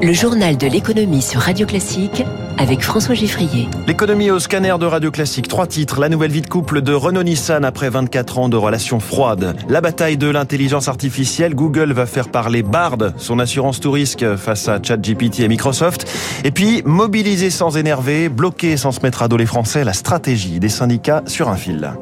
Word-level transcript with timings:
Le 0.00 0.12
journal 0.12 0.56
de 0.56 0.68
l'économie 0.68 1.22
sur 1.22 1.40
Radio 1.40 1.66
Classique 1.66 2.22
avec 2.56 2.82
François 2.82 3.16
Giffrier. 3.16 3.68
L'économie 3.88 4.30
au 4.30 4.38
scanner 4.38 4.74
de 4.78 4.86
Radio 4.86 5.10
Classique. 5.10 5.48
Trois 5.48 5.66
titres. 5.66 5.98
La 5.98 6.08
nouvelle 6.08 6.30
vie 6.30 6.40
de 6.40 6.46
couple 6.46 6.82
de 6.82 6.92
Renault-Nissan 6.92 7.64
après 7.64 7.90
24 7.90 8.38
ans 8.38 8.48
de 8.48 8.56
relations 8.56 9.00
froides. 9.00 9.56
La 9.68 9.80
bataille 9.80 10.16
de 10.16 10.28
l'intelligence 10.28 10.86
artificielle. 10.86 11.56
Google 11.56 11.92
va 11.92 12.06
faire 12.06 12.28
parler 12.28 12.62
Bard, 12.62 12.98
son 13.16 13.40
assurance 13.40 13.80
tout 13.80 13.90
risque 13.90 14.36
face 14.36 14.68
à 14.68 14.80
ChatGPT 14.80 15.40
et 15.40 15.48
Microsoft. 15.48 16.08
Et 16.44 16.52
puis, 16.52 16.82
mobiliser 16.84 17.50
sans 17.50 17.76
énerver, 17.76 18.28
bloquer 18.28 18.76
sans 18.76 18.92
se 18.92 19.00
mettre 19.00 19.22
à 19.22 19.28
dos 19.28 19.36
les 19.36 19.46
Français, 19.46 19.82
la 19.82 19.94
stratégie 19.94 20.60
des 20.60 20.68
syndicats 20.68 21.22
sur 21.26 21.48
un 21.48 21.56
fil. 21.56 21.92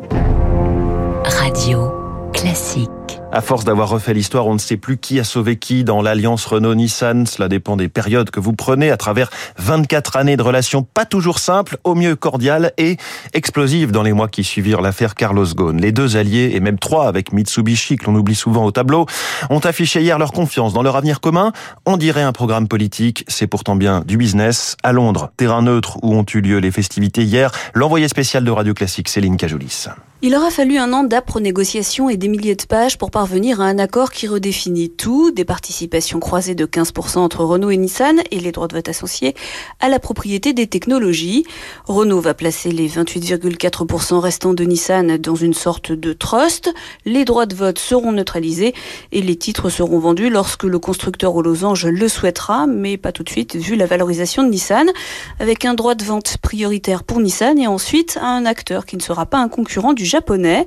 Radio 1.24 1.90
Classique. 2.34 2.90
À 3.36 3.42
force 3.42 3.66
d'avoir 3.66 3.90
refait 3.90 4.14
l'histoire, 4.14 4.46
on 4.46 4.54
ne 4.54 4.58
sait 4.58 4.78
plus 4.78 4.96
qui 4.96 5.20
a 5.20 5.24
sauvé 5.24 5.56
qui 5.56 5.84
dans 5.84 6.00
l'alliance 6.00 6.46
Renault-Nissan. 6.46 7.26
Cela 7.26 7.48
dépend 7.48 7.76
des 7.76 7.90
périodes 7.90 8.30
que 8.30 8.40
vous 8.40 8.54
prenez 8.54 8.90
à 8.90 8.96
travers 8.96 9.28
24 9.58 10.16
années 10.16 10.38
de 10.38 10.42
relations 10.42 10.82
pas 10.82 11.04
toujours 11.04 11.38
simples, 11.38 11.76
au 11.84 11.94
mieux 11.94 12.16
cordiales 12.16 12.72
et 12.78 12.96
explosives 13.34 13.92
dans 13.92 14.02
les 14.02 14.14
mois 14.14 14.28
qui 14.28 14.42
suivirent 14.42 14.80
l'affaire 14.80 15.14
Carlos 15.14 15.44
Ghosn. 15.54 15.78
Les 15.78 15.92
deux 15.92 16.16
alliés, 16.16 16.52
et 16.54 16.60
même 16.60 16.78
trois 16.78 17.08
avec 17.08 17.34
Mitsubishi, 17.34 17.96
que 17.96 18.06
l'on 18.06 18.14
oublie 18.14 18.34
souvent 18.34 18.64
au 18.64 18.70
tableau, 18.70 19.04
ont 19.50 19.60
affiché 19.60 20.00
hier 20.00 20.18
leur 20.18 20.32
confiance 20.32 20.72
dans 20.72 20.82
leur 20.82 20.96
avenir 20.96 21.20
commun. 21.20 21.52
On 21.84 21.98
dirait 21.98 22.22
un 22.22 22.32
programme 22.32 22.68
politique, 22.68 23.26
c'est 23.28 23.46
pourtant 23.46 23.76
bien 23.76 24.00
du 24.00 24.16
business. 24.16 24.78
À 24.82 24.92
Londres, 24.92 25.30
terrain 25.36 25.60
neutre 25.60 25.98
où 26.02 26.14
ont 26.14 26.24
eu 26.32 26.40
lieu 26.40 26.56
les 26.56 26.70
festivités 26.70 27.24
hier, 27.24 27.50
l'envoyé 27.74 28.08
spécial 28.08 28.44
de 28.44 28.50
Radio 28.50 28.72
Classique, 28.72 29.10
Céline 29.10 29.36
Cajoulis. 29.36 29.88
Il 30.22 30.34
aura 30.34 30.50
fallu 30.50 30.78
un 30.78 30.94
an 30.94 31.04
d'âpres 31.04 31.40
négociations 31.40 32.08
et 32.08 32.16
des 32.16 32.28
milliers 32.28 32.54
de 32.54 32.64
pages 32.64 32.96
pour 32.96 33.10
parvenir 33.10 33.60
à 33.60 33.64
un 33.64 33.78
accord 33.78 34.10
qui 34.10 34.26
redéfinit 34.26 34.88
tout, 34.88 35.30
des 35.30 35.44
participations 35.44 36.20
croisées 36.20 36.54
de 36.54 36.64
15% 36.64 37.18
entre 37.18 37.44
Renault 37.44 37.68
et 37.68 37.76
Nissan 37.76 38.22
et 38.30 38.40
les 38.40 38.50
droits 38.50 38.66
de 38.66 38.76
vote 38.76 38.88
associés 38.88 39.34
à 39.78 39.90
la 39.90 39.98
propriété 39.98 40.54
des 40.54 40.68
technologies. 40.68 41.44
Renault 41.84 42.20
va 42.20 42.32
placer 42.32 42.72
les 42.72 42.88
28,4% 42.88 44.18
restants 44.18 44.54
de 44.54 44.64
Nissan 44.64 45.18
dans 45.18 45.34
une 45.34 45.52
sorte 45.52 45.92
de 45.92 46.14
trust. 46.14 46.72
Les 47.04 47.26
droits 47.26 47.44
de 47.44 47.54
vote 47.54 47.78
seront 47.78 48.12
neutralisés 48.12 48.72
et 49.12 49.20
les 49.20 49.36
titres 49.36 49.68
seront 49.68 49.98
vendus 49.98 50.30
lorsque 50.30 50.64
le 50.64 50.78
constructeur 50.78 51.36
aux 51.36 51.42
losanges 51.42 51.84
le 51.84 52.08
souhaitera, 52.08 52.66
mais 52.66 52.96
pas 52.96 53.12
tout 53.12 53.22
de 53.22 53.28
suite 53.28 53.54
vu 53.54 53.76
la 53.76 53.84
valorisation 53.84 54.44
de 54.44 54.48
Nissan, 54.48 54.88
avec 55.40 55.66
un 55.66 55.74
droit 55.74 55.94
de 55.94 56.04
vente 56.04 56.38
prioritaire 56.38 57.04
pour 57.04 57.20
Nissan 57.20 57.58
et 57.58 57.66
ensuite 57.66 58.18
à 58.22 58.28
un 58.28 58.46
acteur 58.46 58.86
qui 58.86 58.96
ne 58.96 59.02
sera 59.02 59.26
pas 59.26 59.38
un 59.38 59.50
concurrent 59.50 59.92
du 59.92 60.05
japonais. 60.06 60.66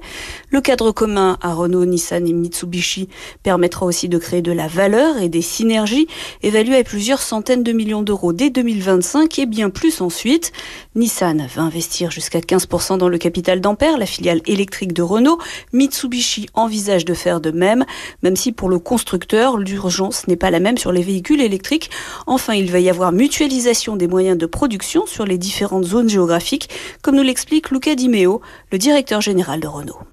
Le 0.52 0.62
cadre 0.62 0.92
commun 0.92 1.38
à 1.42 1.54
Renault, 1.54 1.86
Nissan 1.86 2.28
et 2.28 2.34
Mitsubishi 2.34 3.10
permettra 3.44 3.86
aussi 3.86 4.10
de 4.10 4.18
créer 4.18 4.42
de 4.42 4.52
la 4.52 4.68
valeur 4.68 5.18
et 5.18 5.30
des 5.30 5.42
synergies 5.42 6.08
évaluées 6.44 6.78
à 6.78 6.84
plusieurs 6.84 7.22
centaines 7.22 7.64
de 7.64 7.72
millions 7.72 8.02
d'euros 8.02 8.34
dès 8.34 8.50
2025 8.50 9.40
et 9.40 9.46
bien 9.46 9.70
plus 9.70 10.02
ensuite. 10.02 10.52
Nissan 10.96 11.48
va 11.56 11.62
investir 11.62 12.12
jusqu'à 12.12 12.40
15% 12.40 12.98
dans 12.98 13.10
le 13.10 13.18
capital 13.18 13.62
d'Ampère, 13.62 13.98
la 13.98 14.06
filiale 14.06 14.42
électrique 14.46 14.94
de 14.94 15.02
Renault. 15.02 15.40
Mitsubishi 15.74 16.48
envisage 16.54 17.06
de 17.06 17.14
faire 17.14 17.42
de 17.42 17.52
même, 17.52 17.86
même 18.24 18.36
si 18.36 18.52
pour 18.52 18.70
le 18.70 18.80
constructeur, 18.80 19.58
l'urgence 19.58 20.28
n'est 20.28 20.36
pas 20.36 20.52
la 20.52 20.60
même 20.60 20.78
sur 20.78 20.92
les 20.92 21.02
véhicules 21.02 21.42
électriques. 21.42 21.90
Enfin, 22.28 22.54
il 22.54 22.72
va 22.72 22.80
y 22.80 22.90
avoir 22.90 23.12
mutualisation 23.12 23.96
des 23.96 24.08
moyens 24.08 24.38
de 24.38 24.46
production 24.46 25.06
sur 25.06 25.26
les 25.26 25.38
différentes 25.38 25.86
zones 25.86 26.10
géographiques, 26.10 26.70
comme 27.02 27.16
nous 27.16 27.24
l'explique 27.24 27.70
Luca 27.72 27.96
Di 27.96 28.10
Meo, 28.10 28.42
le 28.72 28.78
directeur 28.78 29.22
général 29.22 29.29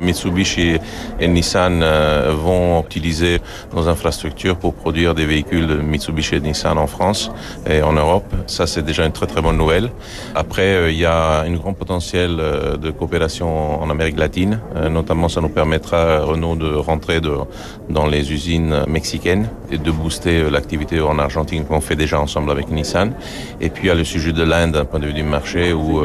Mitsubishi 0.00 0.76
et 1.20 1.28
Nissan 1.28 1.80
euh, 1.82 2.34
vont 2.36 2.82
utiliser 2.82 3.40
nos 3.74 3.88
infrastructures 3.88 4.56
pour 4.56 4.74
produire 4.74 5.14
des 5.14 5.26
véhicules 5.26 5.66
de 5.66 5.76
Mitsubishi 5.76 6.36
et 6.36 6.40
Nissan 6.40 6.78
en 6.78 6.86
France 6.86 7.30
et 7.68 7.82
en 7.82 7.92
Europe. 7.92 8.32
Ça, 8.46 8.66
c'est 8.66 8.82
déjà 8.82 9.06
une 9.06 9.12
très 9.12 9.26
très 9.26 9.40
bonne 9.42 9.56
nouvelle. 9.56 9.90
Après, 10.34 10.74
euh, 10.74 10.90
il 10.90 10.98
y 10.98 11.06
a 11.06 11.44
une 11.46 11.56
grande 11.56 11.76
potentiel 11.76 12.36
euh, 12.38 12.76
de 12.76 12.90
coopération 12.90 13.82
en 13.82 13.90
Amérique 13.90 14.18
latine. 14.18 14.60
Notamment, 14.90 15.28
ça 15.28 15.40
nous 15.40 15.48
permettra, 15.48 16.20
Renault, 16.20 16.56
de 16.56 16.74
rentrer 16.74 17.20
dans 17.20 18.06
les 18.06 18.32
usines 18.32 18.84
mexicaines 18.86 19.48
et 19.70 19.78
de 19.78 19.90
booster 19.90 20.50
l'activité 20.50 21.00
en 21.00 21.18
Argentine 21.18 21.64
qu'on 21.64 21.80
fait 21.80 21.96
déjà 21.96 22.20
ensemble 22.20 22.50
avec 22.50 22.70
Nissan. 22.70 23.12
Et 23.60 23.70
puis, 23.70 23.84
il 23.84 23.88
y 23.88 23.90
a 23.90 23.94
le 23.94 24.04
sujet 24.04 24.32
de 24.32 24.42
l'Inde, 24.42 24.72
d'un 24.72 24.84
point 24.84 25.00
de 25.00 25.06
vue 25.06 25.12
du 25.12 25.22
marché, 25.22 25.72
où 25.72 26.00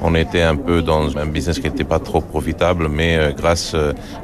on 0.00 0.14
était 0.14 0.42
un 0.42 0.56
peu 0.56 0.82
dans 0.82 1.16
un 1.18 1.26
business 1.26 1.58
qui 1.58 1.68
n'était 1.68 1.84
pas 1.84 1.98
trop 1.98 2.20
profitable, 2.20 2.51
mais 2.90 3.34
grâce 3.36 3.74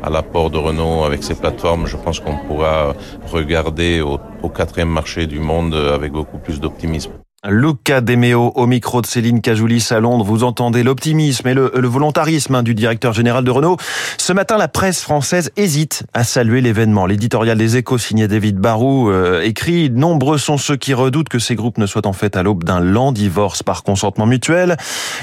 à 0.02 0.10
l'apport 0.10 0.50
de 0.50 0.58
Renault 0.58 1.04
avec 1.04 1.22
ses 1.22 1.34
plateformes, 1.34 1.86
je 1.86 1.96
pense 1.96 2.20
qu'on 2.20 2.36
pourra 2.36 2.94
regarder 3.32 4.00
au, 4.00 4.48
quatrième 4.48 4.88
marché 4.88 5.26
du 5.26 5.38
monde 5.38 5.74
avec 5.74 6.12
beaucoup 6.12 6.38
plus 6.38 6.60
d'optimisme. 6.60 7.12
Luca 7.46 8.00
Demeo 8.00 8.52
au 8.56 8.66
micro 8.66 9.00
de 9.00 9.06
Céline 9.06 9.40
Cajoulis 9.40 9.86
à 9.90 10.00
Londres. 10.00 10.24
Vous 10.24 10.42
entendez 10.42 10.82
l'optimisme 10.82 11.46
et 11.46 11.54
le, 11.54 11.70
volontarisme 11.86 12.56
hein, 12.56 12.62
du 12.64 12.74
directeur 12.74 13.12
général 13.12 13.44
de 13.44 13.50
Renault. 13.52 13.76
Ce 14.16 14.32
matin, 14.32 14.56
la 14.56 14.66
presse 14.66 15.02
française 15.02 15.52
hésite 15.56 16.02
à 16.14 16.24
saluer 16.24 16.60
l'événement. 16.60 17.06
L'éditorial 17.06 17.56
des 17.56 17.76
Échos 17.76 17.98
signé 17.98 18.26
David 18.26 18.56
Barou 18.56 19.08
euh, 19.10 19.40
écrit 19.42 19.88
«Nombreux 19.94 20.36
sont 20.36 20.58
ceux 20.58 20.74
qui 20.74 20.94
redoutent 20.94 21.28
que 21.28 21.38
ces 21.38 21.54
groupes 21.54 21.78
ne 21.78 21.86
soient 21.86 22.08
en 22.08 22.12
fait 22.12 22.36
à 22.36 22.42
l'aube 22.42 22.64
d'un 22.64 22.80
lent 22.80 23.12
divorce 23.12 23.62
par 23.62 23.84
consentement 23.84 24.26
mutuel». 24.26 24.76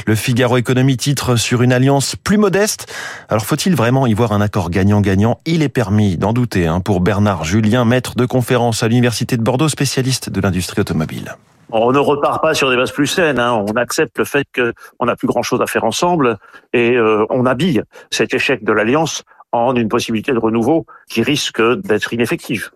Le 0.08 0.16
Figaro 0.16 0.56
Économie 0.56 0.96
titre 0.96 1.36
sur 1.36 1.64
une 1.64 1.74
alliance 1.74 2.16
plus 2.16 2.38
modeste. 2.38 2.88
Alors 3.28 3.46
faut-il 3.46 3.76
vraiment 3.76 4.08
y 4.08 4.14
voir 4.14 4.32
un 4.32 4.40
accord 4.40 4.70
gagnant-gagnant? 4.70 5.42
Il 5.46 5.64
est 5.64 5.70
permis 5.70 6.16
d'en 6.16 6.32
douter 6.32 6.66
hein, 6.66 6.80
pour 6.80 7.02
Bernard 7.02 7.44
Julien, 7.44 7.84
maître 7.84 8.16
de 8.16 8.26
conférence 8.26 8.84
à 8.84 8.88
l'Université 8.88 9.36
de 9.36 9.44
Bordeaux, 9.44 9.68
spécialiste 9.68 10.30
de 10.30 10.40
l'industrie 10.40 10.80
automobile 10.80 11.36
on 11.82 11.92
ne 11.92 12.00
repart 12.00 12.42
pas 12.42 12.54
sur 12.54 12.70
des 12.70 12.78
bases 12.78 12.92
plus 12.92 13.08
saines. 13.08 13.40
Hein. 13.40 13.64
On 13.68 13.74
accepte 13.74 14.18
le 14.18 14.26
fait 14.26 14.48
qu'on 14.56 15.06
n'a 15.06 15.16
plus 15.16 15.28
grand-chose 15.28 15.62
à 15.62 15.68
faire 15.68 15.84
ensemble 15.84 16.38
et 16.74 16.96
euh, 16.96 17.26
on 17.30 17.46
habille 17.46 17.84
cet 18.12 18.34
échec 18.34 18.64
de 18.64 18.72
l'alliance 18.72 19.24
en 19.52 19.76
une 19.76 19.90
possibilité 19.90 20.32
de 20.32 20.40
renouveau 20.40 20.86
qui 21.10 21.22
risque 21.22 21.62
d'être 21.62 22.14
ineffective. 22.14 22.72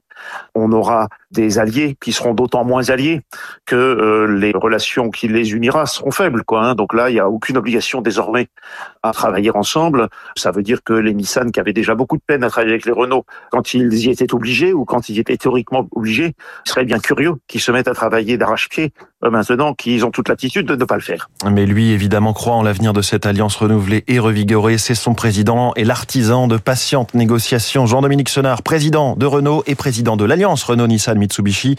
On 0.53 0.71
aura 0.71 1.07
des 1.31 1.59
alliés 1.59 1.95
qui 2.01 2.11
seront 2.11 2.33
d'autant 2.33 2.63
moins 2.63 2.89
alliés 2.89 3.21
que 3.65 3.75
euh, 3.75 4.25
les 4.25 4.51
relations 4.51 5.09
qui 5.11 5.27
les 5.27 5.53
unira 5.53 5.85
seront 5.85 6.11
faibles. 6.11 6.43
Quoi, 6.43 6.63
hein. 6.63 6.75
Donc 6.75 6.93
là, 6.93 7.09
il 7.09 7.13
n'y 7.13 7.19
a 7.19 7.29
aucune 7.29 7.57
obligation 7.57 8.01
désormais 8.01 8.47
à 9.03 9.11
travailler 9.11 9.51
ensemble. 9.55 10.09
Ça 10.35 10.51
veut 10.51 10.63
dire 10.63 10.83
que 10.83 10.93
les 10.93 11.13
Nissan, 11.13 11.51
qui 11.51 11.59
avaient 11.59 11.73
déjà 11.73 11.95
beaucoup 11.95 12.17
de 12.17 12.23
peine 12.25 12.43
à 12.43 12.49
travailler 12.49 12.73
avec 12.73 12.85
les 12.85 12.91
Renault, 12.91 13.25
quand 13.51 13.73
ils 13.73 13.93
y 13.93 14.09
étaient 14.09 14.33
obligés 14.33 14.73
ou 14.73 14.85
quand 14.85 15.09
ils 15.09 15.19
étaient 15.19 15.37
théoriquement 15.37 15.87
obligés, 15.95 16.33
seraient 16.65 16.85
bien 16.85 16.99
curieux 16.99 17.35
qu'ils 17.47 17.61
se 17.61 17.71
mettent 17.71 17.87
à 17.87 17.93
travailler 17.93 18.37
d'arrache-pied 18.37 18.93
euh, 19.23 19.29
maintenant 19.29 19.73
qu'ils 19.73 20.05
ont 20.05 20.11
toute 20.11 20.29
l'attitude 20.29 20.65
de 20.65 20.75
ne 20.75 20.85
pas 20.85 20.95
le 20.95 21.01
faire. 21.01 21.29
Mais 21.49 21.65
lui, 21.65 21.91
évidemment, 21.91 22.33
croit 22.33 22.55
en 22.55 22.63
l'avenir 22.63 22.93
de 22.93 23.01
cette 23.01 23.25
alliance 23.25 23.55
renouvelée 23.55 24.03
et 24.07 24.17
revigorée. 24.17 24.77
C'est 24.77 24.95
son 24.95 25.13
président 25.13 25.73
et 25.75 25.83
l'artisan 25.83 26.47
de 26.47 26.57
patientes 26.57 27.13
négociations, 27.13 27.85
Jean-Dominique 27.85 28.29
Senard, 28.29 28.63
président 28.63 29.15
de 29.15 29.25
Renault 29.25 29.63
et 29.67 29.75
président 29.75 30.17
de 30.17 30.25
l'alliance 30.25 30.63
Renault-Nissan-Mitsubishi. 31.19 31.75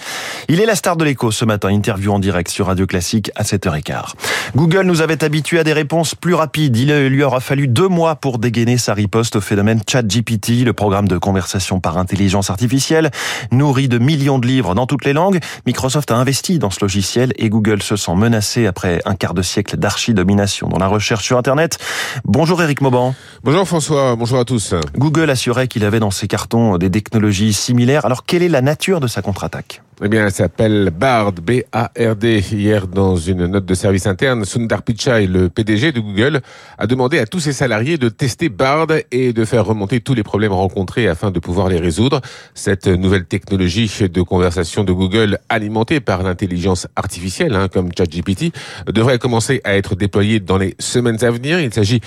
Il 0.48 0.60
est 0.60 0.66
la 0.66 0.74
star 0.74 0.96
de 0.96 1.04
l'écho 1.04 1.30
ce 1.30 1.44
matin, 1.44 1.70
interview 1.70 2.12
en 2.12 2.18
direct 2.18 2.50
sur 2.50 2.66
Radio 2.66 2.86
Classique 2.86 3.30
à 3.36 3.42
7h15. 3.42 4.14
Google 4.56 4.82
nous 4.82 5.00
avait 5.00 5.24
habitués 5.24 5.58
à 5.58 5.64
des 5.64 5.72
réponses 5.72 6.14
plus 6.14 6.34
rapides. 6.34 6.76
Il 6.76 6.92
lui 7.06 7.22
aura 7.22 7.40
fallu 7.40 7.68
deux 7.68 7.88
mois 7.88 8.16
pour 8.16 8.38
dégainer 8.38 8.78
sa 8.78 8.94
riposte 8.94 9.36
au 9.36 9.40
phénomène 9.40 9.80
ChatGPT, 9.88 10.64
le 10.64 10.72
programme 10.72 11.08
de 11.08 11.18
conversation 11.18 11.80
par 11.80 11.98
intelligence 11.98 12.50
artificielle, 12.50 13.10
nourri 13.52 13.88
de 13.88 13.98
millions 13.98 14.38
de 14.38 14.46
livres 14.46 14.74
dans 14.74 14.86
toutes 14.86 15.04
les 15.04 15.12
langues. 15.12 15.40
Microsoft 15.66 16.10
a 16.10 16.16
investi 16.16 16.58
dans 16.58 16.70
ce 16.70 16.80
logiciel 16.80 17.32
et 17.36 17.48
Google 17.48 17.82
se 17.82 17.96
sent 17.96 18.14
menacé 18.14 18.66
après 18.66 19.00
un 19.04 19.14
quart 19.14 19.34
de 19.34 19.42
siècle 19.42 19.76
d'archi-domination 19.76 20.68
dans 20.68 20.78
la 20.78 20.86
recherche 20.86 21.24
sur 21.24 21.38
Internet. 21.38 21.78
Bonjour 22.24 22.62
Eric 22.62 22.80
Mauban. 22.80 23.14
Bonjour 23.44 23.66
François, 23.66 24.16
bonjour 24.16 24.38
à 24.38 24.44
tous. 24.44 24.74
Google 24.96 25.30
assurait 25.30 25.68
qu'il 25.68 25.84
avait 25.84 26.00
dans 26.00 26.10
ses 26.10 26.28
cartons 26.28 26.76
des 26.76 26.90
technologies 26.90 27.52
similaires. 27.52 28.04
Alors 28.04 28.24
quelle 28.24 28.42
est 28.42 28.48
la 28.48 28.62
nature 28.62 29.00
de 29.00 29.06
sa 29.06 29.22
contre-attaque 29.30 29.82
eh 30.02 30.08
bien, 30.08 30.24
elle 30.24 30.32
s'appelle 30.32 30.90
BARD, 30.90 31.40
B-A-R-D. 31.40 32.42
Hier, 32.52 32.86
dans 32.86 33.16
une 33.16 33.44
note 33.46 33.66
de 33.66 33.74
service 33.74 34.06
interne, 34.06 34.46
Sundar 34.46 34.82
Pichai, 34.82 35.26
le 35.26 35.50
PDG 35.50 35.92
de 35.92 36.00
Google, 36.00 36.40
a 36.78 36.86
demandé 36.86 37.18
à 37.18 37.26
tous 37.26 37.40
ses 37.40 37.52
salariés 37.52 37.98
de 37.98 38.08
tester 38.08 38.48
BARD 38.48 39.04
et 39.10 39.34
de 39.34 39.44
faire 39.44 39.66
remonter 39.66 40.00
tous 40.00 40.14
les 40.14 40.22
problèmes 40.22 40.52
rencontrés 40.52 41.06
afin 41.06 41.30
de 41.30 41.38
pouvoir 41.38 41.68
les 41.68 41.78
résoudre. 41.78 42.22
Cette 42.54 42.86
nouvelle 42.86 43.26
technologie 43.26 43.90
de 44.08 44.22
conversation 44.22 44.84
de 44.84 44.92
Google, 44.92 45.38
alimentée 45.50 46.00
par 46.00 46.22
l'intelligence 46.22 46.86
artificielle, 46.96 47.54
hein, 47.54 47.68
comme 47.68 47.90
ChatGPT, 47.96 48.54
devrait 48.86 49.18
commencer 49.18 49.60
à 49.64 49.76
être 49.76 49.96
déployée 49.96 50.40
dans 50.40 50.56
les 50.56 50.76
semaines 50.78 51.22
à 51.22 51.30
venir. 51.30 51.60
Il 51.60 51.74
s'agit 51.74 52.00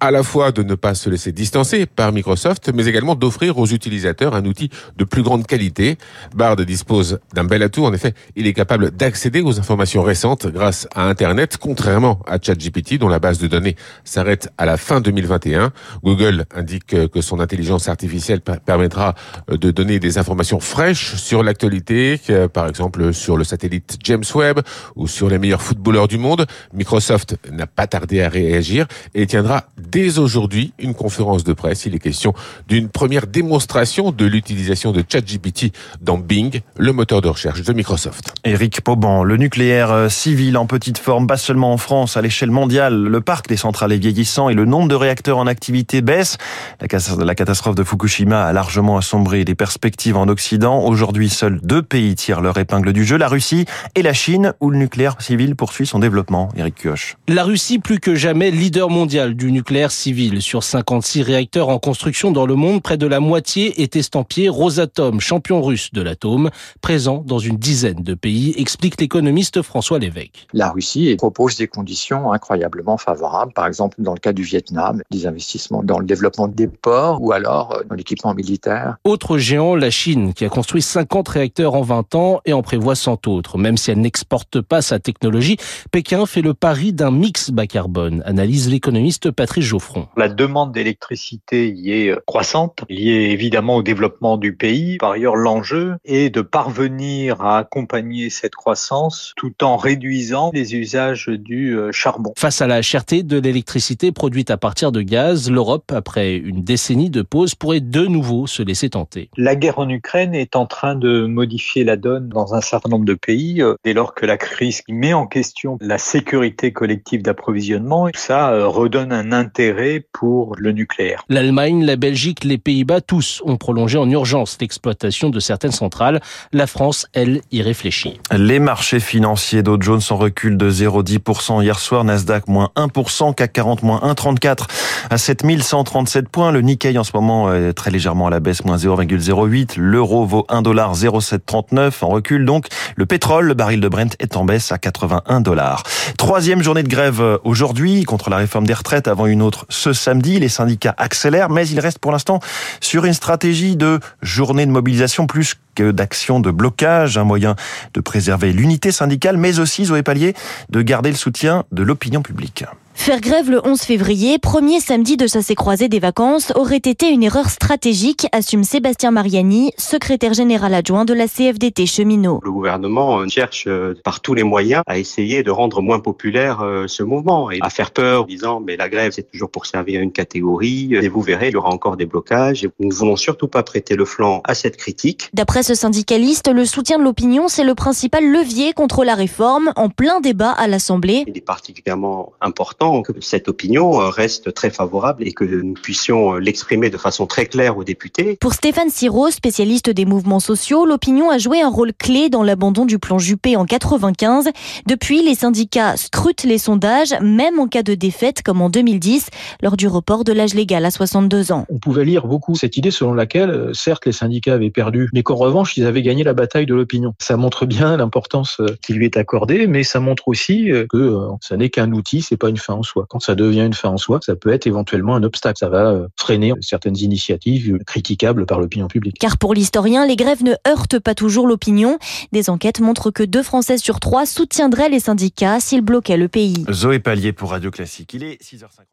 à 0.00 0.10
la 0.10 0.22
fois 0.22 0.52
de 0.52 0.62
ne 0.62 0.74
pas 0.74 0.94
se 0.94 1.08
laisser 1.08 1.32
distancer 1.32 1.86
par 1.86 2.12
Microsoft, 2.12 2.70
mais 2.74 2.84
également 2.84 3.14
d'offrir 3.14 3.56
aux 3.56 3.66
utilisateurs 3.66 4.34
un 4.34 4.44
outil 4.44 4.68
de 4.98 5.04
plus 5.04 5.22
grande 5.22 5.46
qualité. 5.46 5.96
BARD 6.34 6.60
dispose 6.60 7.18
bel 7.44 7.62
atout. 7.62 7.84
En 7.84 7.92
effet, 7.92 8.14
il 8.36 8.46
est 8.46 8.52
capable 8.52 8.90
d'accéder 8.90 9.40
aux 9.40 9.58
informations 9.58 10.02
récentes 10.02 10.46
grâce 10.46 10.88
à 10.94 11.04
Internet, 11.04 11.56
contrairement 11.58 12.20
à 12.26 12.38
ChatGPT, 12.40 12.98
dont 12.98 13.08
la 13.08 13.18
base 13.18 13.38
de 13.38 13.46
données 13.46 13.76
s'arrête 14.04 14.50
à 14.58 14.66
la 14.66 14.76
fin 14.76 15.00
2021. 15.00 15.72
Google 16.02 16.44
indique 16.54 17.08
que 17.08 17.20
son 17.20 17.40
intelligence 17.40 17.88
artificielle 17.88 18.40
permettra 18.40 19.14
de 19.48 19.70
donner 19.70 19.98
des 19.98 20.18
informations 20.18 20.60
fraîches 20.60 21.14
sur 21.16 21.42
l'actualité, 21.42 22.20
par 22.52 22.68
exemple 22.68 23.12
sur 23.12 23.36
le 23.36 23.44
satellite 23.44 23.98
James 24.04 24.24
Webb 24.34 24.60
ou 24.96 25.06
sur 25.06 25.28
les 25.28 25.38
meilleurs 25.38 25.62
footballeurs 25.62 26.08
du 26.08 26.18
monde. 26.18 26.46
Microsoft 26.72 27.36
n'a 27.50 27.66
pas 27.66 27.86
tardé 27.86 28.22
à 28.22 28.28
réagir 28.28 28.86
et 29.14 29.26
tiendra 29.26 29.64
dès 29.78 30.18
aujourd'hui 30.18 30.72
une 30.78 30.94
conférence 30.94 31.44
de 31.44 31.52
presse. 31.52 31.86
Il 31.86 31.94
est 31.94 31.98
question 31.98 32.34
d'une 32.68 32.88
première 32.88 33.26
démonstration 33.26 34.12
de 34.12 34.24
l'utilisation 34.24 34.92
de 34.92 35.04
ChatGPT 35.06 35.72
dans 36.00 36.18
Bing, 36.18 36.60
le 36.76 36.92
moteur 36.92 37.20
de 37.20 37.27
recherche 37.28 37.62
de 37.62 37.72
Microsoft. 37.72 38.34
Éric 38.44 38.80
Pauban, 38.80 39.24
le 39.24 39.36
nucléaire 39.36 39.90
euh, 39.90 40.08
civil 40.08 40.56
en 40.56 40.66
petite 40.66 40.98
forme, 40.98 41.26
pas 41.26 41.36
seulement 41.36 41.72
en 41.72 41.76
France, 41.76 42.16
à 42.16 42.22
l'échelle 42.22 42.50
mondiale, 42.50 42.94
le 42.94 43.20
parc 43.20 43.48
des 43.48 43.56
centrales 43.56 43.92
est 43.92 43.98
vieillissant 43.98 44.48
et 44.48 44.54
le 44.54 44.64
nombre 44.64 44.88
de 44.88 44.94
réacteurs 44.94 45.38
en 45.38 45.46
activité 45.46 46.00
baisse. 46.00 46.38
La 46.80 47.34
catastrophe 47.34 47.74
de 47.74 47.84
Fukushima 47.84 48.44
a 48.44 48.52
largement 48.52 48.96
assombré 48.96 49.44
les 49.44 49.54
perspectives 49.54 50.16
en 50.16 50.28
Occident. 50.28 50.84
Aujourd'hui, 50.84 51.28
seuls 51.28 51.60
deux 51.62 51.82
pays 51.82 52.14
tirent 52.14 52.40
leur 52.40 52.58
épingle 52.58 52.92
du 52.92 53.04
jeu, 53.04 53.16
la 53.16 53.28
Russie 53.28 53.64
et 53.94 54.02
la 54.02 54.12
Chine, 54.12 54.54
où 54.60 54.70
le 54.70 54.78
nucléaire 54.78 55.16
civil 55.20 55.56
poursuit 55.56 55.86
son 55.86 55.98
développement. 55.98 56.48
Éric 56.56 56.76
Kioch. 56.82 57.16
La 57.28 57.44
Russie, 57.44 57.78
plus 57.78 58.00
que 58.00 58.14
jamais, 58.14 58.50
leader 58.50 58.90
mondial 58.90 59.34
du 59.34 59.52
nucléaire 59.52 59.90
civil. 59.90 60.42
Sur 60.42 60.62
56 60.62 61.22
réacteurs 61.22 61.68
en 61.68 61.78
construction 61.78 62.30
dans 62.30 62.46
le 62.46 62.54
monde, 62.54 62.82
près 62.82 62.96
de 62.96 63.06
la 63.06 63.20
moitié 63.20 63.82
est 63.82 63.96
estampillé 63.96 64.48
Rosatom, 64.48 65.20
champion 65.20 65.62
russe 65.62 65.92
de 65.92 66.02
l'atome, 66.02 66.50
présent 66.80 67.07
dans 67.16 67.38
une 67.38 67.56
dizaine 67.56 68.02
de 68.02 68.14
pays, 68.14 68.54
explique 68.58 69.00
l'économiste 69.00 69.62
François 69.62 69.98
Lévesque. 69.98 70.46
La 70.52 70.70
Russie 70.70 71.14
propose 71.16 71.56
des 71.56 71.66
conditions 71.66 72.32
incroyablement 72.32 72.98
favorables, 72.98 73.52
par 73.52 73.66
exemple 73.66 73.96
dans 73.98 74.12
le 74.12 74.20
cas 74.20 74.32
du 74.32 74.42
Vietnam, 74.42 75.02
des 75.10 75.26
investissements 75.26 75.82
dans 75.82 75.98
le 75.98 76.06
développement 76.06 76.48
des 76.48 76.68
ports 76.68 77.22
ou 77.22 77.32
alors 77.32 77.74
euh, 77.74 77.82
dans 77.88 77.94
l'équipement 77.94 78.34
militaire. 78.34 78.96
Autre 79.04 79.38
géant, 79.38 79.74
la 79.74 79.90
Chine, 79.90 80.34
qui 80.34 80.44
a 80.44 80.48
construit 80.48 80.82
50 80.82 81.28
réacteurs 81.28 81.74
en 81.74 81.82
20 81.82 82.14
ans 82.14 82.40
et 82.44 82.52
en 82.52 82.62
prévoit 82.62 82.94
100 82.94 83.26
autres. 83.26 83.58
Même 83.58 83.76
si 83.76 83.90
elle 83.90 84.00
n'exporte 84.00 84.60
pas 84.60 84.82
sa 84.82 84.98
technologie, 84.98 85.56
Pékin 85.90 86.26
fait 86.26 86.42
le 86.42 86.54
pari 86.54 86.92
d'un 86.92 87.10
mix 87.10 87.50
bas 87.50 87.66
carbone, 87.66 88.22
analyse 88.26 88.68
l'économiste 88.68 89.30
Patrice 89.30 89.64
Geoffron. 89.64 90.08
La 90.16 90.28
demande 90.28 90.72
d'électricité 90.72 91.70
y 91.70 91.92
est 91.92 92.10
euh, 92.10 92.20
croissante, 92.26 92.84
liée 92.88 93.30
évidemment 93.32 93.76
au 93.76 93.82
développement 93.82 94.36
du 94.36 94.54
pays. 94.54 94.98
Par 94.98 95.12
ailleurs, 95.12 95.36
l'enjeu 95.36 95.96
est 96.04 96.30
de 96.30 96.42
parvenir 96.42 96.97
à 97.38 97.58
accompagner 97.58 98.30
cette 98.30 98.54
croissance 98.54 99.32
tout 99.36 99.64
en 99.64 99.76
réduisant 99.76 100.50
les 100.52 100.74
usages 100.74 101.28
du 101.28 101.76
euh, 101.76 101.92
charbon. 101.92 102.32
Face 102.36 102.60
à 102.60 102.66
la 102.66 102.82
cherté 102.82 103.22
de 103.22 103.38
l'électricité 103.38 104.12
produite 104.12 104.50
à 104.50 104.56
partir 104.56 104.92
de 104.92 105.02
gaz, 105.02 105.50
l'Europe, 105.50 105.92
après 105.94 106.36
une 106.36 106.62
décennie 106.62 107.10
de 107.10 107.22
pause, 107.22 107.54
pourrait 107.54 107.80
de 107.80 108.06
nouveau 108.06 108.46
se 108.46 108.62
laisser 108.62 108.90
tenter. 108.90 109.30
La 109.36 109.54
guerre 109.54 109.78
en 109.78 109.88
Ukraine 109.88 110.34
est 110.34 110.56
en 110.56 110.66
train 110.66 110.94
de 110.94 111.26
modifier 111.26 111.84
la 111.84 111.96
donne 111.96 112.28
dans 112.28 112.54
un 112.54 112.60
certain 112.60 112.88
nombre 112.88 113.04
de 113.04 113.14
pays, 113.14 113.62
euh, 113.62 113.74
dès 113.84 113.92
lors 113.92 114.14
que 114.14 114.26
la 114.26 114.36
crise 114.36 114.82
met 114.88 115.12
en 115.12 115.26
question 115.26 115.78
la 115.80 115.98
sécurité 115.98 116.72
collective 116.72 117.22
d'approvisionnement. 117.22 118.08
Ça 118.14 118.50
euh, 118.50 118.66
redonne 118.66 119.12
un 119.12 119.32
intérêt 119.32 120.04
pour 120.12 120.54
le 120.56 120.72
nucléaire. 120.72 121.24
L'Allemagne, 121.28 121.84
la 121.84 121.96
Belgique, 121.96 122.44
les 122.44 122.58
Pays-Bas, 122.58 123.00
tous 123.00 123.42
ont 123.44 123.56
prolongé 123.56 123.98
en 123.98 124.10
urgence 124.10 124.58
l'exploitation 124.60 125.30
de 125.30 125.40
certaines 125.40 125.72
centrales. 125.72 126.20
La 126.52 126.66
France, 126.66 126.87
elle, 127.12 127.40
y 127.52 127.62
réfléchit. 127.62 128.20
Les 128.30 128.58
marchés 128.58 129.00
financiers 129.00 129.62
Dow 129.62 129.76
Jones 129.80 130.00
en 130.10 130.16
recul 130.16 130.56
de 130.56 130.70
0,10% 130.70 131.62
hier 131.62 131.78
soir, 131.78 132.04
Nasdaq 132.04 132.48
moins 132.48 132.70
1%, 132.76 133.34
CAC 133.34 133.52
40 133.52 133.82
moins 133.82 133.98
1,34 134.00 134.66
à 135.10 135.18
7137 135.18 136.28
points. 136.28 136.52
Le 136.52 136.60
Nikkei 136.60 136.96
en 136.98 137.04
ce 137.04 137.12
moment 137.14 137.52
est 137.52 137.72
très 137.72 137.90
légèrement 137.90 138.26
à 138.26 138.30
la 138.30 138.40
baisse, 138.40 138.64
moins 138.64 138.76
0,08. 138.76 139.74
L'euro 139.76 140.24
vaut 140.24 140.46
1 140.48 140.62
dollar 140.62 140.94
0,739 140.94 142.02
en 142.02 142.08
recul. 142.08 142.44
Donc, 142.44 142.66
le 142.98 143.06
pétrole, 143.06 143.46
le 143.46 143.54
baril 143.54 143.80
de 143.80 143.88
Brent 143.88 144.16
est 144.18 144.36
en 144.36 144.44
baisse 144.44 144.72
à 144.72 144.78
81 144.78 145.40
dollars. 145.40 145.84
Troisième 146.16 146.64
journée 146.64 146.82
de 146.82 146.88
grève 146.88 147.20
euh, 147.20 147.38
aujourd'hui 147.44 148.02
contre 148.02 148.28
la 148.28 148.38
réforme 148.38 148.66
des 148.66 148.74
retraites 148.74 149.06
avant 149.06 149.26
une 149.26 149.40
autre 149.40 149.66
ce 149.68 149.92
samedi. 149.92 150.40
Les 150.40 150.48
syndicats 150.48 150.96
accélèrent, 150.98 151.48
mais 151.48 151.68
ils 151.68 151.78
restent 151.78 152.00
pour 152.00 152.10
l'instant 152.10 152.40
sur 152.80 153.04
une 153.04 153.12
stratégie 153.12 153.76
de 153.76 154.00
journée 154.20 154.66
de 154.66 154.72
mobilisation 154.72 155.28
plus 155.28 155.54
que 155.76 155.92
d'action 155.92 156.40
de 156.40 156.50
blocage, 156.50 157.16
un 157.18 157.22
moyen 157.22 157.54
de 157.94 158.00
préserver 158.00 158.52
l'unité 158.52 158.90
syndicale, 158.90 159.36
mais 159.36 159.60
aussi, 159.60 159.84
Zoé 159.84 160.02
Pallier, 160.02 160.34
de 160.68 160.82
garder 160.82 161.10
le 161.10 161.16
soutien 161.16 161.62
de 161.70 161.84
l'opinion 161.84 162.22
publique. 162.22 162.64
Faire 162.98 163.20
grève 163.20 163.48
le 163.48 163.64
11 163.64 163.80
février, 163.80 164.38
premier 164.38 164.80
samedi 164.80 165.16
de 165.16 165.26
chassé 165.26 165.54
croisé 165.54 165.88
des 165.88 166.00
vacances, 166.00 166.52
aurait 166.56 166.76
été 166.76 167.08
une 167.08 167.22
erreur 167.22 167.48
stratégique, 167.48 168.26
assume 168.32 168.64
Sébastien 168.64 169.12
Mariani, 169.12 169.70
secrétaire 169.78 170.34
général 170.34 170.74
adjoint 170.74 171.06
de 171.06 171.14
la 171.14 171.26
CFDT 171.26 171.86
cheminot. 171.86 172.40
Le 172.42 172.50
gouvernement 172.50 173.26
cherche 173.28 173.64
euh, 173.66 173.94
par 174.04 174.20
tous 174.20 174.34
les 174.34 174.42
moyens 174.42 174.82
à 174.86 174.98
essayer 174.98 175.42
de 175.42 175.50
rendre 175.50 175.80
moins 175.80 176.00
populaire 176.00 176.60
euh, 176.60 176.86
ce 176.86 177.02
mouvement 177.02 177.50
et 177.50 177.60
à 177.62 177.70
faire 177.70 177.92
peur 177.92 178.24
en 178.24 178.26
disant 178.26 178.60
mais 178.60 178.76
la 178.76 178.90
grève 178.90 179.12
c'est 179.14 179.30
toujours 179.30 179.50
pour 179.50 179.64
servir 179.64 180.02
une 180.02 180.12
catégorie 180.12 180.92
et 180.92 181.08
vous 181.08 181.22
verrez 181.22 181.48
il 181.48 181.54
y 181.54 181.56
aura 181.56 181.70
encore 181.70 181.96
des 181.96 182.04
blocages 182.04 182.64
et 182.64 182.70
nous 182.80 182.88
ne 182.88 182.94
voulons 182.94 183.16
surtout 183.16 183.48
pas 183.48 183.62
prêter 183.62 183.94
le 183.94 184.04
flanc 184.04 184.42
à 184.44 184.54
cette 184.54 184.76
critique. 184.76 185.30
D'après 185.32 185.62
ce 185.62 185.74
syndicaliste, 185.74 186.52
le 186.52 186.66
soutien 186.66 186.98
de 186.98 187.04
l'opinion 187.04 187.48
c'est 187.48 187.64
le 187.64 187.76
principal 187.76 188.28
levier 188.28 188.74
contre 188.74 189.04
la 189.04 189.14
réforme 189.14 189.72
en 189.76 189.88
plein 189.88 190.20
débat 190.20 190.50
à 190.50 190.66
l'Assemblée. 190.66 191.24
Il 191.26 191.38
est 191.38 191.40
particulièrement 191.40 192.32
important 192.40 192.87
que 193.02 193.12
cette 193.20 193.48
opinion 193.48 194.00
euh, 194.00 194.08
reste 194.08 194.54
très 194.54 194.70
favorable 194.70 195.26
et 195.26 195.32
que 195.32 195.44
nous 195.44 195.74
puissions 195.74 196.34
euh, 196.34 196.38
l'exprimer 196.38 196.90
de 196.90 196.96
façon 196.96 197.26
très 197.26 197.46
claire 197.46 197.76
aux 197.76 197.84
députés. 197.84 198.36
Pour 198.40 198.54
Stéphane 198.54 198.90
Siro, 198.90 199.30
spécialiste 199.30 199.90
des 199.90 200.04
mouvements 200.04 200.40
sociaux, 200.40 200.86
l'opinion 200.86 201.30
a 201.30 201.38
joué 201.38 201.60
un 201.60 201.68
rôle 201.68 201.92
clé 201.92 202.28
dans 202.28 202.42
l'abandon 202.42 202.86
du 202.86 202.98
plan 202.98 203.18
Juppé 203.18 203.56
en 203.56 203.64
95. 203.64 204.48
Depuis, 204.86 205.22
les 205.22 205.34
syndicats 205.34 205.96
scrutent 205.96 206.44
les 206.44 206.58
sondages, 206.58 207.14
même 207.20 207.58
en 207.58 207.66
cas 207.68 207.82
de 207.82 207.94
défaite 207.94 208.42
comme 208.42 208.62
en 208.62 208.70
2010, 208.70 209.28
lors 209.62 209.76
du 209.76 209.86
report 209.86 210.24
de 210.24 210.32
l'âge 210.32 210.54
légal 210.54 210.84
à 210.84 210.90
62 210.90 211.52
ans. 211.52 211.66
On 211.68 211.78
pouvait 211.78 212.04
lire 212.04 212.26
beaucoup 212.26 212.54
cette 212.54 212.76
idée 212.76 212.90
selon 212.90 213.14
laquelle, 213.14 213.50
euh, 213.50 213.74
certes, 213.74 214.06
les 214.06 214.12
syndicats 214.12 214.54
avaient 214.54 214.70
perdu, 214.70 215.10
mais 215.12 215.22
qu'en 215.22 215.36
revanche, 215.36 215.76
ils 215.76 215.84
avaient 215.84 216.02
gagné 216.02 216.24
la 216.24 216.34
bataille 216.34 216.66
de 216.66 216.74
l'opinion. 216.74 217.14
Ça 217.18 217.36
montre 217.36 217.66
bien 217.66 217.96
l'importance 217.96 218.60
qui 218.82 218.94
lui 218.94 219.04
est 219.04 219.16
accordée, 219.16 219.66
mais 219.66 219.82
ça 219.82 220.00
montre 220.00 220.28
aussi 220.28 220.70
que 220.88 221.18
ça 221.40 221.56
n'est 221.56 221.70
qu'un 221.70 221.92
outil, 221.92 222.22
c'est 222.22 222.36
pas 222.36 222.48
une 222.48 222.56
fin 222.56 222.74
en 222.78 222.82
soi. 222.82 223.06
Quand 223.08 223.20
ça 223.20 223.34
devient 223.34 223.62
une 223.66 223.74
fin 223.74 223.90
en 223.90 223.96
soi, 223.96 224.20
ça 224.24 224.36
peut 224.36 224.50
être 224.50 224.66
éventuellement 224.66 225.14
un 225.14 225.22
obstacle. 225.22 225.58
Ça 225.58 225.68
va 225.68 225.90
euh, 225.90 226.08
freiner 226.16 226.52
certaines 226.60 226.96
initiatives 226.96 227.78
critiquables 227.86 228.46
par 228.46 228.60
l'opinion 228.60 228.88
publique. 228.88 229.18
Car 229.18 229.38
pour 229.38 229.54
l'historien, 229.54 230.06
les 230.06 230.16
grèves 230.16 230.42
ne 230.42 230.54
heurtent 230.66 230.98
pas 230.98 231.14
toujours 231.14 231.46
l'opinion. 231.46 231.98
Des 232.32 232.50
enquêtes 232.50 232.80
montrent 232.80 233.10
que 233.10 233.22
deux 233.22 233.42
Français 233.42 233.78
sur 233.78 234.00
trois 234.00 234.26
soutiendraient 234.26 234.88
les 234.88 235.00
syndicats 235.00 235.60
s'ils 235.60 235.82
bloquaient 235.82 236.16
le 236.16 236.28
pays. 236.28 236.64
Zoé 236.70 236.98
Pallier 236.98 237.32
pour 237.32 237.50
Radio 237.50 237.70
Classique. 237.70 238.14
Il 238.14 238.24
est 238.24 238.42
6h50. 238.42 238.88